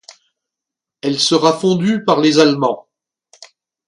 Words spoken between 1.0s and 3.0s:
Elle sera fondue par les Allemands.